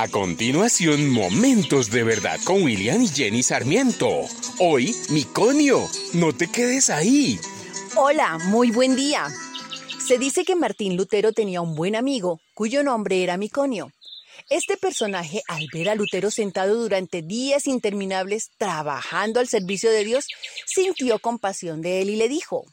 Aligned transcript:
A 0.00 0.06
continuación, 0.06 1.10
Momentos 1.10 1.90
de 1.90 2.04
Verdad 2.04 2.38
con 2.44 2.62
William 2.62 3.02
y 3.02 3.08
Jenny 3.08 3.42
Sarmiento. 3.42 4.26
Hoy, 4.60 4.94
Miconio, 5.10 5.90
no 6.12 6.32
te 6.32 6.46
quedes 6.46 6.88
ahí. 6.88 7.36
Hola, 7.96 8.38
muy 8.44 8.70
buen 8.70 8.94
día. 8.94 9.26
Se 9.98 10.16
dice 10.16 10.44
que 10.44 10.54
Martín 10.54 10.96
Lutero 10.96 11.32
tenía 11.32 11.62
un 11.62 11.74
buen 11.74 11.96
amigo, 11.96 12.40
cuyo 12.54 12.84
nombre 12.84 13.24
era 13.24 13.36
Miconio. 13.36 13.90
Este 14.50 14.76
personaje, 14.76 15.42
al 15.48 15.66
ver 15.72 15.88
a 15.88 15.96
Lutero 15.96 16.30
sentado 16.30 16.80
durante 16.80 17.22
días 17.22 17.66
interminables 17.66 18.50
trabajando 18.56 19.40
al 19.40 19.48
servicio 19.48 19.90
de 19.90 20.04
Dios, 20.04 20.28
sintió 20.64 21.18
compasión 21.18 21.82
de 21.82 22.02
él 22.02 22.10
y 22.10 22.14
le 22.14 22.28
dijo, 22.28 22.64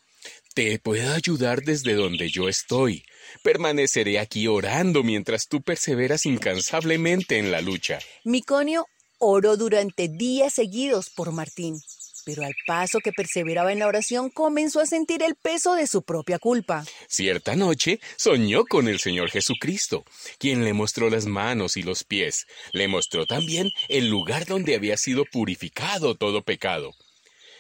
Te 0.54 0.78
puedo 0.78 1.12
ayudar 1.12 1.64
desde 1.64 1.96
donde 1.96 2.30
yo 2.30 2.48
estoy. 2.48 3.04
Permaneceré 3.44 4.20
aquí 4.20 4.48
orando 4.48 5.04
mientras 5.04 5.48
tú 5.48 5.62
perseveras 5.62 6.26
incansablemente 6.26 7.38
en 7.38 7.52
la 7.52 7.62
lucha. 7.62 8.00
Miconio 8.24 8.86
oró 9.20 9.58
durante 9.58 10.08
días 10.08 10.54
seguidos 10.54 11.10
por 11.10 11.32
Martín, 11.32 11.80
pero 12.26 12.44
al 12.44 12.54
paso 12.66 13.00
que 13.00 13.12
perseveraba 13.12 13.72
en 13.72 13.80
la 13.80 13.88
oración 13.88 14.30
comenzó 14.30 14.82
a 14.82 14.86
sentir 14.86 15.24
el 15.24 15.36
peso 15.36 15.76
de 15.76 15.88
su 15.88 16.02
propia 16.02 16.40
culpa. 16.40 16.84
Cierta 17.08 17.56
noche 17.56 18.00
soñó 18.18 18.66
con 18.66 18.88
el 18.88 19.00
Señor 19.00 19.30
Jesucristo, 19.30 20.04
quien 20.40 20.64
le 20.64 20.74
mostró 20.74 21.10
las 21.10 21.26
manos 21.26 21.78
y 21.78 21.84
los 21.84 22.04
pies. 22.04 22.48
Le 22.72 22.88
mostró 22.88 23.26
también 23.26 23.70
el 23.88 24.10
lugar 24.10 24.46
donde 24.46 24.76
había 24.76 24.98
sido 24.98 25.26
purificado 25.26 26.16
todo 26.16 26.44
pecado. 26.44 26.94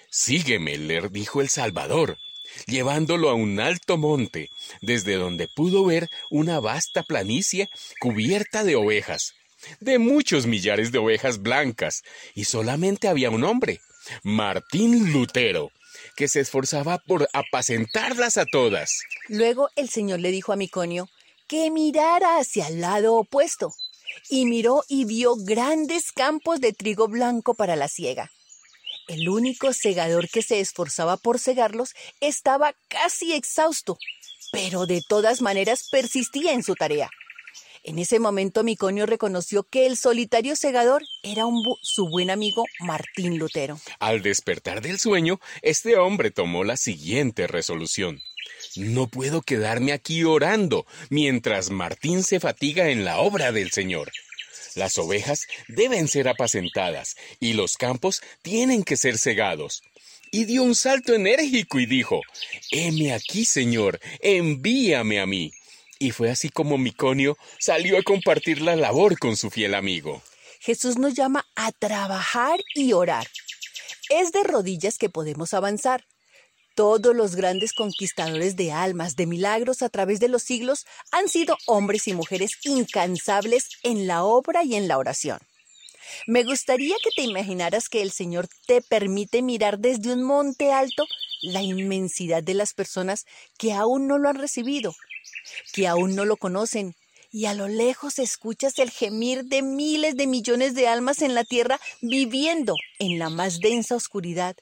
Sígueme, 0.09 0.77
le 0.77 1.09
dijo 1.09 1.41
el 1.41 1.49
Salvador 1.49 2.17
llevándolo 2.67 3.29
a 3.29 3.33
un 3.33 3.59
alto 3.59 3.97
monte, 3.97 4.49
desde 4.81 5.15
donde 5.15 5.47
pudo 5.47 5.85
ver 5.85 6.09
una 6.29 6.59
vasta 6.59 7.03
planicie 7.03 7.69
cubierta 7.99 8.63
de 8.63 8.75
ovejas, 8.75 9.33
de 9.79 9.99
muchos 9.99 10.45
millares 10.45 10.91
de 10.91 10.99
ovejas 10.99 11.41
blancas, 11.41 12.03
y 12.33 12.45
solamente 12.45 13.07
había 13.07 13.29
un 13.29 13.43
hombre, 13.43 13.79
Martín 14.23 15.11
Lutero, 15.11 15.71
que 16.15 16.27
se 16.27 16.41
esforzaba 16.41 16.99
por 16.99 17.27
apacentarlas 17.33 18.37
a 18.37 18.45
todas. 18.45 18.99
Luego 19.27 19.69
el 19.75 19.89
Señor 19.89 20.19
le 20.19 20.31
dijo 20.31 20.53
a 20.53 20.55
Miconio 20.55 21.09
que 21.47 21.69
mirara 21.71 22.39
hacia 22.39 22.67
el 22.67 22.81
lado 22.81 23.15
opuesto, 23.15 23.71
y 24.29 24.45
miró 24.45 24.83
y 24.87 25.05
vio 25.05 25.35
grandes 25.35 26.11
campos 26.11 26.59
de 26.59 26.73
trigo 26.73 27.07
blanco 27.07 27.53
para 27.53 27.75
la 27.75 27.87
siega. 27.87 28.31
El 29.07 29.29
único 29.29 29.71
segador 29.71 30.29
que 30.29 30.41
se 30.41 30.59
esforzaba 30.59 31.17
por 31.17 31.39
cegarlos 31.39 31.93
estaba 32.21 32.73
casi 32.87 33.33
exhausto, 33.33 33.97
pero 34.51 34.87
de 34.87 35.01
todas 35.07 35.41
maneras 35.41 35.87
persistía 35.91 36.53
en 36.53 36.63
su 36.63 36.73
tarea. 36.75 37.09
En 37.83 37.99
ese 37.99 38.17
momento 38.17 38.63
Miconio 38.63 39.05
reconoció 39.05 39.61
que 39.61 39.85
el 39.85 39.95
solitario 39.95 40.55
segador 40.55 41.03
era 41.21 41.43
su 41.83 42.09
buen 42.09 42.31
amigo 42.31 42.65
Martín 42.79 43.37
Lutero. 43.37 43.79
Al 43.99 44.23
despertar 44.23 44.81
del 44.81 44.97
sueño, 44.97 45.39
este 45.61 45.95
hombre 45.97 46.31
tomó 46.31 46.63
la 46.63 46.77
siguiente 46.77 47.45
resolución. 47.45 48.23
No 48.75 49.05
puedo 49.05 49.43
quedarme 49.43 49.93
aquí 49.93 50.23
orando 50.23 50.87
mientras 51.09 51.69
Martín 51.69 52.23
se 52.23 52.39
fatiga 52.39 52.89
en 52.89 53.05
la 53.05 53.19
obra 53.19 53.51
del 53.51 53.69
Señor. 53.69 54.11
Las 54.75 54.97
ovejas 54.97 55.47
deben 55.67 56.07
ser 56.07 56.27
apacentadas 56.27 57.15
y 57.39 57.53
los 57.53 57.77
campos 57.77 58.21
tienen 58.41 58.83
que 58.83 58.97
ser 58.97 59.17
cegados. 59.17 59.81
Y 60.31 60.45
dio 60.45 60.63
un 60.63 60.75
salto 60.75 61.13
enérgico 61.13 61.79
y 61.79 61.85
dijo, 61.85 62.21
Heme 62.71 63.13
aquí, 63.13 63.45
Señor, 63.45 63.99
envíame 64.19 65.19
a 65.19 65.25
mí. 65.25 65.51
Y 65.97 66.11
fue 66.11 66.29
así 66.29 66.49
como 66.49 66.77
Miconio 66.77 67.37
salió 67.57 67.97
a 67.97 68.03
compartir 68.03 68.61
la 68.61 68.75
labor 68.75 69.17
con 69.17 69.37
su 69.37 69.49
fiel 69.49 69.75
amigo. 69.75 70.21
Jesús 70.59 70.97
nos 70.97 71.13
llama 71.13 71.45
a 71.55 71.71
trabajar 71.71 72.59
y 72.73 72.91
orar. 72.93 73.27
Es 74.09 74.31
de 74.31 74.43
rodillas 74.43 74.97
que 74.97 75.09
podemos 75.09 75.53
avanzar. 75.53 76.03
Todos 76.75 77.15
los 77.15 77.35
grandes 77.35 77.71
conquistadores 77.71 78.57
de 78.57 78.73
almas, 78.73 79.15
de 79.15 79.25
milagros 79.25 79.81
a 79.81 79.89
través 79.89 80.19
de 80.19 80.27
los 80.27 80.43
siglos, 80.43 80.85
han 81.11 81.29
sido 81.29 81.57
hombres 81.67 82.07
y 82.07 82.13
mujeres 82.13 82.57
incansables 82.63 83.69
en 83.81 84.07
la 84.07 84.23
obra 84.23 84.63
y 84.65 84.75
en 84.75 84.89
la 84.89 84.97
oración. 84.97 85.39
Me 86.27 86.43
gustaría 86.43 86.95
que 87.01 87.11
te 87.15 87.21
imaginaras 87.23 87.87
que 87.87 88.01
el 88.01 88.11
Señor 88.11 88.47
te 88.67 88.81
permite 88.81 89.41
mirar 89.41 89.79
desde 89.79 90.13
un 90.13 90.23
monte 90.23 90.71
alto 90.73 91.05
la 91.41 91.61
inmensidad 91.61 92.43
de 92.43 92.53
las 92.53 92.73
personas 92.73 93.25
que 93.57 93.73
aún 93.73 94.07
no 94.07 94.17
lo 94.17 94.29
han 94.29 94.37
recibido, 94.37 94.93
que 95.73 95.87
aún 95.87 96.15
no 96.15 96.25
lo 96.25 96.37
conocen, 96.37 96.93
y 97.31 97.45
a 97.45 97.53
lo 97.53 97.67
lejos 97.67 98.19
escuchas 98.19 98.79
el 98.79 98.91
gemir 98.91 99.45
de 99.45 99.61
miles 99.61 100.15
de 100.15 100.27
millones 100.27 100.73
de 100.73 100.87
almas 100.87 101.21
en 101.21 101.35
la 101.35 101.43
tierra 101.43 101.79
viviendo 102.01 102.75
en 102.99 103.19
la 103.19 103.29
más 103.29 103.59
densa 103.59 103.95
oscuridad, 103.95 104.55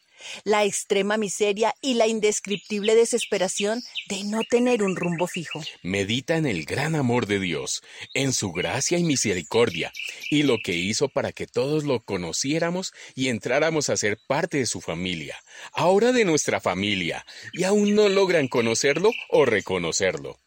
la 0.44 0.64
extrema 0.64 1.18
miseria 1.18 1.74
y 1.82 1.96
la 1.96 2.08
indescriptible 2.08 2.96
desesperación 2.96 3.82
de 4.10 4.24
no 4.24 4.42
tener 4.50 4.84
un 4.84 4.96
rumbo 4.96 5.28
fijo. 5.28 5.62
Medita 5.82 6.38
en 6.38 6.46
el 6.46 6.66
gran 6.66 6.96
amor 6.96 7.28
de 7.28 7.40
Dios, 7.40 7.84
en 8.14 8.34
su 8.34 8.52
gracia 8.52 8.98
y 8.98 9.04
misericordia, 9.04 9.92
y 10.30 10.44
lo 10.44 10.58
que 10.64 10.74
hizo 10.74 11.10
para 11.10 11.32
que 11.32 11.48
todos 11.48 11.84
lo 11.84 12.02
conociéramos 12.04 12.94
y 13.16 13.30
entráramos 13.30 13.90
a 13.90 13.98
ser 13.98 14.18
parte 14.28 14.58
de 14.58 14.66
su 14.66 14.82
familia, 14.82 15.38
ahora 15.74 16.12
de 16.12 16.26
nuestra 16.26 16.60
familia, 16.60 17.26
y 17.54 17.64
aún 17.64 17.96
no 17.96 18.10
logran 18.10 18.48
conocerlo 18.48 19.12
o 19.30 19.46
reconocerlo. 19.46 20.38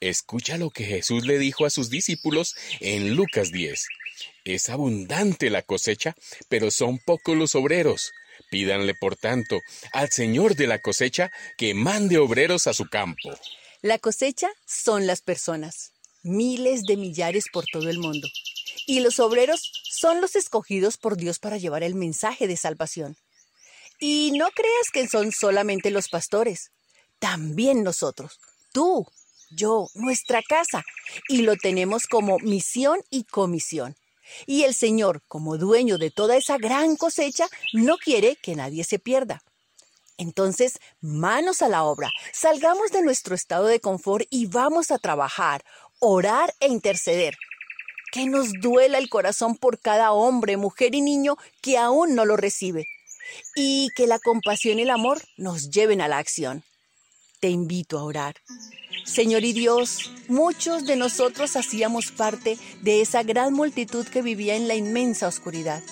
Escucha 0.00 0.58
lo 0.58 0.70
que 0.70 0.84
Jesús 0.84 1.24
le 1.24 1.38
dijo 1.38 1.64
a 1.64 1.70
sus 1.70 1.88
discípulos 1.88 2.54
en 2.80 3.14
Lucas 3.14 3.52
10. 3.52 3.86
Es 4.44 4.68
abundante 4.68 5.48
la 5.48 5.62
cosecha, 5.62 6.14
pero 6.48 6.70
son 6.70 6.98
pocos 6.98 7.36
los 7.36 7.54
obreros. 7.54 8.12
Pídanle, 8.50 8.94
por 8.94 9.16
tanto, 9.16 9.60
al 9.92 10.10
Señor 10.10 10.54
de 10.54 10.66
la 10.66 10.80
cosecha 10.80 11.30
que 11.56 11.74
mande 11.74 12.18
obreros 12.18 12.66
a 12.66 12.74
su 12.74 12.86
campo. 12.86 13.30
La 13.82 13.98
cosecha 13.98 14.48
son 14.66 15.06
las 15.06 15.20
personas, 15.20 15.92
miles 16.22 16.84
de 16.84 16.96
millares 16.96 17.44
por 17.52 17.64
todo 17.70 17.90
el 17.90 17.98
mundo. 17.98 18.28
Y 18.86 19.00
los 19.00 19.20
obreros 19.20 19.72
son 19.84 20.20
los 20.20 20.36
escogidos 20.36 20.96
por 20.96 21.16
Dios 21.16 21.38
para 21.38 21.58
llevar 21.58 21.82
el 21.82 21.94
mensaje 21.94 22.46
de 22.46 22.56
salvación. 22.56 23.16
Y 24.00 24.32
no 24.36 24.48
creas 24.50 24.90
que 24.92 25.08
son 25.08 25.32
solamente 25.32 25.90
los 25.90 26.08
pastores, 26.08 26.70
también 27.18 27.82
nosotros, 27.82 28.38
tú, 28.72 29.06
yo, 29.50 29.88
nuestra 29.94 30.42
casa, 30.42 30.82
y 31.28 31.42
lo 31.42 31.56
tenemos 31.56 32.06
como 32.06 32.38
misión 32.38 32.98
y 33.10 33.24
comisión. 33.24 33.96
Y 34.46 34.62
el 34.62 34.74
Señor, 34.74 35.22
como 35.28 35.58
dueño 35.58 35.98
de 35.98 36.10
toda 36.10 36.36
esa 36.36 36.58
gran 36.58 36.96
cosecha, 36.96 37.48
no 37.72 37.96
quiere 37.96 38.36
que 38.36 38.56
nadie 38.56 38.84
se 38.84 38.98
pierda. 38.98 39.42
Entonces, 40.16 40.78
manos 41.00 41.62
a 41.62 41.68
la 41.68 41.84
obra, 41.84 42.10
salgamos 42.32 42.90
de 42.90 43.02
nuestro 43.02 43.34
estado 43.34 43.66
de 43.66 43.80
confort 43.80 44.26
y 44.30 44.46
vamos 44.46 44.90
a 44.90 44.98
trabajar, 44.98 45.64
orar 45.98 46.54
e 46.60 46.68
interceder. 46.68 47.36
Que 48.12 48.26
nos 48.26 48.52
duela 48.60 48.98
el 48.98 49.08
corazón 49.08 49.56
por 49.56 49.80
cada 49.80 50.12
hombre, 50.12 50.56
mujer 50.56 50.94
y 50.94 51.00
niño 51.00 51.36
que 51.60 51.78
aún 51.78 52.14
no 52.14 52.24
lo 52.24 52.36
recibe. 52.36 52.86
Y 53.56 53.88
que 53.96 54.06
la 54.06 54.20
compasión 54.20 54.78
y 54.78 54.82
el 54.82 54.90
amor 54.90 55.20
nos 55.36 55.70
lleven 55.70 56.00
a 56.00 56.06
la 56.06 56.18
acción. 56.18 56.62
Te 57.40 57.48
invito 57.48 57.98
a 57.98 58.04
orar. 58.04 58.36
Señor 59.04 59.44
y 59.44 59.52
Dios, 59.52 60.10
muchos 60.28 60.86
de 60.86 60.96
nosotros 60.96 61.56
hacíamos 61.56 62.10
parte 62.10 62.58
de 62.80 63.02
esa 63.02 63.22
gran 63.22 63.52
multitud 63.52 64.06
que 64.06 64.22
vivía 64.22 64.56
en 64.56 64.66
la 64.66 64.74
inmensa 64.74 65.28
oscuridad. 65.28 65.82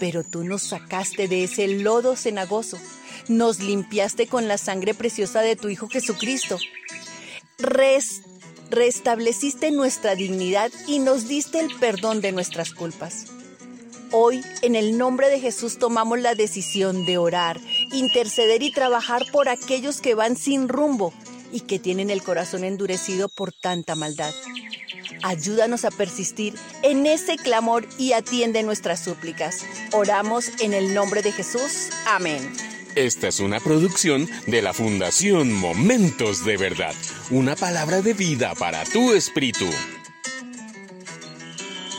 Pero 0.00 0.24
tú 0.24 0.42
nos 0.42 0.62
sacaste 0.62 1.28
de 1.28 1.44
ese 1.44 1.68
lodo 1.68 2.16
cenagoso, 2.16 2.78
nos 3.28 3.60
limpiaste 3.60 4.26
con 4.26 4.48
la 4.48 4.58
sangre 4.58 4.92
preciosa 4.92 5.40
de 5.40 5.54
tu 5.54 5.68
Hijo 5.68 5.88
Jesucristo. 5.88 6.58
restableciste 8.70 9.70
nuestra 9.70 10.16
dignidad 10.16 10.72
y 10.88 10.98
nos 10.98 11.28
diste 11.28 11.60
el 11.60 11.72
perdón 11.78 12.20
de 12.20 12.32
nuestras 12.32 12.72
culpas. 12.72 13.26
Hoy, 14.10 14.42
en 14.62 14.74
el 14.74 14.98
nombre 14.98 15.30
de 15.30 15.38
Jesús, 15.38 15.78
tomamos 15.78 16.18
la 16.18 16.34
decisión 16.34 17.06
de 17.06 17.18
orar, 17.18 17.60
interceder 17.92 18.62
y 18.62 18.72
trabajar 18.72 19.22
por 19.30 19.48
aquellos 19.48 20.00
que 20.00 20.14
van 20.14 20.36
sin 20.36 20.68
rumbo 20.68 21.14
y 21.52 21.60
que 21.60 21.78
tienen 21.78 22.10
el 22.10 22.22
corazón 22.22 22.64
endurecido 22.64 23.28
por 23.28 23.52
tanta 23.52 23.94
maldad. 23.94 24.32
Ayúdanos 25.22 25.84
a 25.84 25.90
persistir 25.90 26.54
en 26.82 27.06
ese 27.06 27.36
clamor 27.36 27.86
y 27.98 28.12
atiende 28.12 28.62
nuestras 28.62 29.04
súplicas. 29.04 29.64
Oramos 29.92 30.50
en 30.60 30.72
el 30.72 30.94
nombre 30.94 31.22
de 31.22 31.30
Jesús. 31.30 31.90
Amén. 32.06 32.52
Esta 32.94 33.28
es 33.28 33.40
una 33.40 33.60
producción 33.60 34.28
de 34.46 34.60
la 34.60 34.72
Fundación 34.74 35.52
Momentos 35.52 36.44
de 36.44 36.56
Verdad, 36.56 36.94
una 37.30 37.56
palabra 37.56 38.02
de 38.02 38.12
vida 38.12 38.54
para 38.54 38.84
tu 38.84 39.14
espíritu. 39.14 39.66